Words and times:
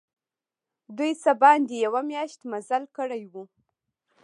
دوی 0.97 1.11
څه 1.23 1.31
باندي 1.41 1.75
یوه 1.85 2.01
میاشت 2.09 2.39
مزل 2.51 2.83
کړی 2.97 3.23
وو. 3.31 3.43